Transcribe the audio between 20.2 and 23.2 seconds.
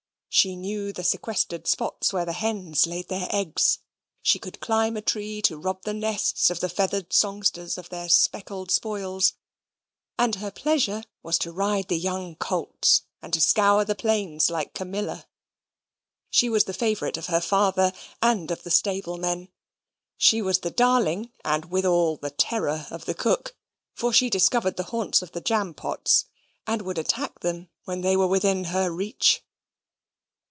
was the darling, and withal the terror of the